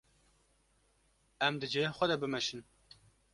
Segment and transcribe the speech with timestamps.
[1.47, 2.61] Em di cihê xwe de bimeşin.